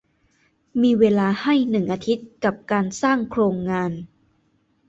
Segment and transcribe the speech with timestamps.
[0.81, 3.91] มีเวลาให้หนึ่งอาทิตย์กับการสร้างโครงงาน